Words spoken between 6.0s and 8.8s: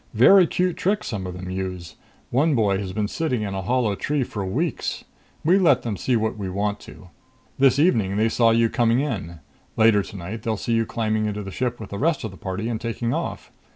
what we want to. This evening they saw you